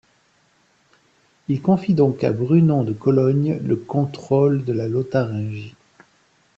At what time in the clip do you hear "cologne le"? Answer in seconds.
2.91-3.75